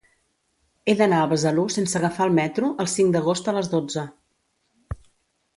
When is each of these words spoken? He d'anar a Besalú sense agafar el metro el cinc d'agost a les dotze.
He 0.85 0.95
d'anar 1.01 1.19
a 1.25 1.27
Besalú 1.33 1.65
sense 1.75 1.99
agafar 2.01 2.27
el 2.29 2.35
metro 2.39 2.71
el 2.85 2.91
cinc 2.97 3.15
d'agost 3.17 3.53
a 3.53 3.55
les 3.59 3.73
dotze. 3.75 4.07